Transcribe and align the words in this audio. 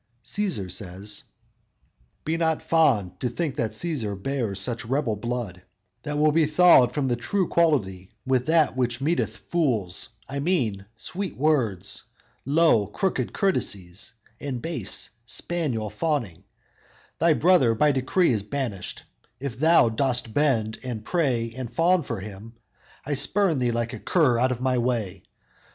Cæsar 0.25 0.71
says: 0.71 1.25
_"Be 2.25 2.35
not 2.35 2.63
fond, 2.63 3.19
To 3.19 3.29
think 3.29 3.53
that 3.57 3.69
Cæsar 3.69 4.19
bears 4.19 4.59
such 4.59 4.83
rebel 4.83 5.15
blood, 5.15 5.61
That 6.01 6.17
will 6.17 6.31
be 6.31 6.47
thawed 6.47 6.91
from 6.91 7.07
the 7.07 7.15
true 7.15 7.47
quality, 7.47 8.09
With 8.25 8.47
that 8.47 8.75
which 8.75 8.99
meeteth 8.99 9.37
fools; 9.51 10.09
I 10.27 10.39
mean, 10.39 10.87
sweet 10.97 11.37
words, 11.37 12.01
Low, 12.45 12.87
crooked 12.87 13.31
courtesies, 13.31 14.13
and 14.39 14.59
base, 14.59 15.11
spaniel 15.23 15.91
fawning; 15.91 16.45
Thy 17.19 17.33
brother 17.33 17.75
by 17.75 17.91
decree 17.91 18.31
is 18.33 18.41
banished; 18.41 19.03
If 19.39 19.59
thou 19.59 19.89
dost 19.89 20.33
bend, 20.33 20.79
and 20.83 21.05
pray 21.05 21.51
and 21.55 21.71
fawn 21.71 22.01
for 22.01 22.21
him, 22.21 22.55
I 23.05 23.13
spurn 23.13 23.59
thee 23.59 23.69
like 23.69 23.93
a 23.93 23.99
cur 23.99 24.39
out 24.39 24.51
of 24.51 24.61
my 24.61 24.79
way. 24.79 25.21